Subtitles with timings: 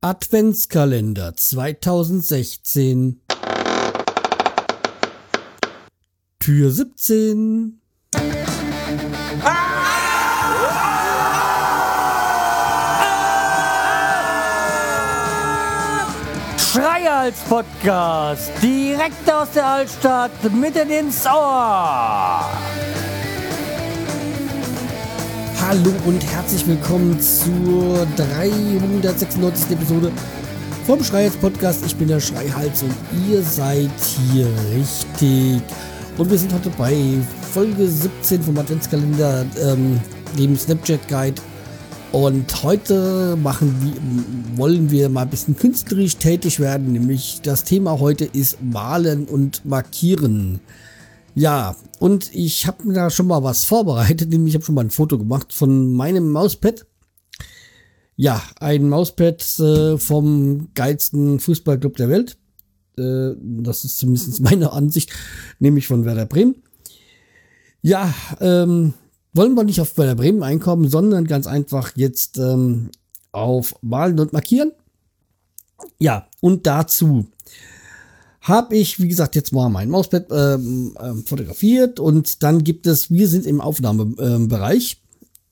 [0.00, 3.20] Adventskalender 2016
[6.38, 7.80] Tür 17
[16.58, 22.47] Schreihals Podcast, direkt aus der Altstadt, mitten ins Ohr.
[25.68, 29.72] Hallo und herzlich willkommen zur 396.
[29.72, 30.10] Episode
[30.86, 31.84] vom Schreihals Podcast.
[31.84, 32.94] Ich bin der Schreihals und
[33.28, 33.90] ihr seid
[34.32, 35.60] hier richtig.
[36.16, 36.96] Und wir sind heute bei
[37.52, 40.00] Folge 17 vom Adventskalender, ähm,
[40.38, 41.42] dem Snapchat Guide.
[42.12, 48.00] Und heute machen wir, wollen wir mal ein bisschen künstlerisch tätig werden, nämlich das Thema
[48.00, 50.60] heute ist Malen und Markieren.
[51.38, 54.84] Ja, und ich habe mir da schon mal was vorbereitet, nämlich ich habe schon mal
[54.84, 56.84] ein Foto gemacht von meinem Mauspad.
[58.16, 62.38] Ja, ein Mauspad äh, vom geilsten Fußballclub der Welt.
[62.98, 65.12] Äh, das ist zumindest meine Ansicht,
[65.60, 66.56] nämlich von Werder Bremen.
[67.82, 68.94] Ja, ähm,
[69.32, 72.90] wollen wir nicht auf Werder Bremen einkommen, sondern ganz einfach jetzt ähm,
[73.30, 74.72] auf Malen und Markieren.
[76.00, 77.28] Ja, und dazu
[78.48, 83.10] habe ich, wie gesagt, jetzt mal mein Mauspad ähm, äh, fotografiert und dann gibt es,
[83.10, 85.02] wir sind im Aufnahmebereich,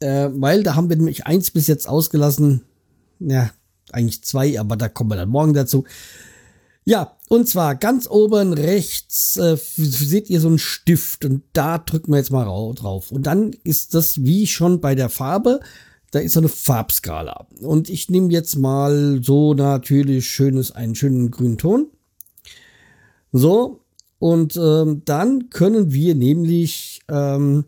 [0.00, 2.62] äh, weil da haben wir nämlich eins bis jetzt ausgelassen,
[3.18, 3.50] ja,
[3.90, 5.84] eigentlich zwei, aber da kommen wir dann morgen dazu.
[6.84, 12.10] Ja, und zwar ganz oben rechts äh, seht ihr so einen Stift und da drücken
[12.12, 13.12] wir jetzt mal drauf.
[13.12, 15.60] Und dann ist das wie schon bei der Farbe,
[16.10, 17.46] da ist so eine Farbskala.
[17.60, 21.86] Und ich nehme jetzt mal so natürlich schönes, einen schönen grünen Ton.
[23.32, 23.80] So,
[24.18, 27.64] und ähm, dann können wir nämlich ähm,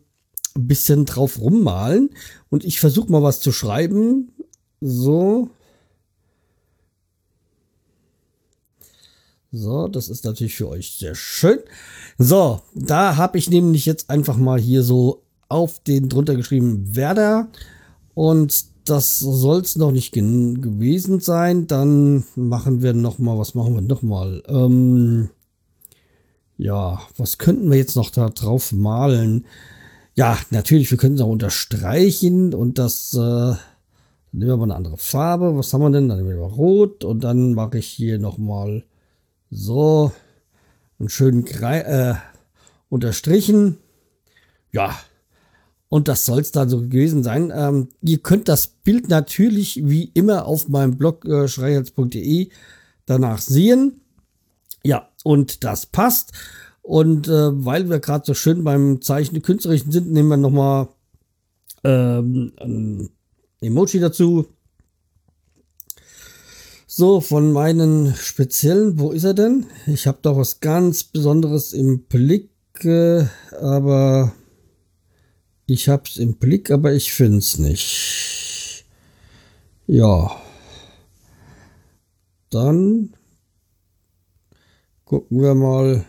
[0.54, 2.10] ein bisschen drauf rummalen.
[2.50, 4.32] Und ich versuche mal was zu schreiben.
[4.80, 5.50] So,
[9.56, 11.60] So, das ist natürlich für euch sehr schön.
[12.18, 17.48] So, da habe ich nämlich jetzt einfach mal hier so auf den drunter geschrieben Werder.
[18.14, 21.68] Und das soll es noch nicht gewesen sein.
[21.68, 24.42] Dann machen wir noch mal, was machen wir noch mal?
[24.48, 25.30] Ähm,
[26.56, 29.46] ja, was könnten wir jetzt noch da drauf malen?
[30.14, 33.58] Ja, natürlich, wir können es auch unterstreichen und das, äh, dann
[34.32, 35.56] nehmen wir mal eine andere Farbe.
[35.56, 36.08] Was haben wir denn?
[36.08, 38.84] Dann nehmen wir mal rot und dann mache ich hier noch mal
[39.50, 40.12] so,
[40.98, 42.14] einen schönen Krei äh,
[42.88, 43.78] unterstrichen.
[44.72, 44.96] Ja,
[45.88, 47.52] und das soll es dann so gewesen sein.
[47.54, 52.48] Ähm, ihr könnt das Bild natürlich wie immer auf meinem Blog äh, schreihals.de
[53.06, 54.00] danach sehen.
[54.82, 56.32] Ja, und das passt.
[56.82, 60.88] Und äh, weil wir gerade so schön beim Zeichnen künstlerischen sind, nehmen wir nochmal
[61.82, 63.10] ähm, ein
[63.60, 64.46] Emoji dazu.
[66.86, 69.66] So, von meinen speziellen, wo ist er denn?
[69.86, 72.50] Ich habe doch was ganz Besonderes im Blick,
[72.84, 73.24] äh,
[73.58, 74.32] aber
[75.66, 78.84] ich hab's im Blick, aber ich find's nicht.
[79.86, 80.30] Ja.
[82.50, 83.14] Dann
[85.04, 86.04] gucken wir mal.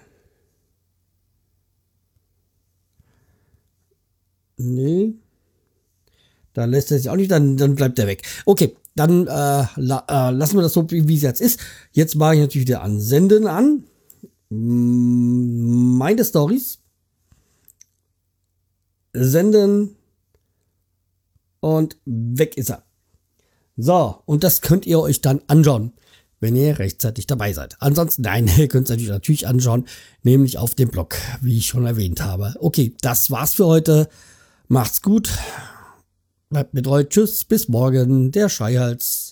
[4.57, 5.15] Nee.
[6.53, 8.23] Da lässt er sich auch nicht, dann, dann bleibt er weg.
[8.45, 11.59] Okay, dann äh, la, äh, lassen wir das so, wie es jetzt ist.
[11.91, 13.83] Jetzt mache ich natürlich wieder an Senden an.
[14.49, 16.79] Meine Stories.
[19.11, 19.97] Senden.
[21.59, 22.83] Und weg ist er.
[23.75, 25.91] So, und das könnt ihr euch dann anschauen,
[26.39, 27.75] wenn ihr rechtzeitig dabei seid.
[27.79, 29.85] Ansonsten, nein, ihr könnt es natürlich, natürlich anschauen,
[30.23, 32.55] nämlich auf dem Blog, wie ich schon erwähnt habe.
[32.59, 34.09] Okay, das war's für heute.
[34.67, 35.29] Macht's gut.
[36.49, 37.03] Bleibt mir treu.
[37.03, 38.31] Tschüss, bis morgen.
[38.31, 39.24] Der Schreihals.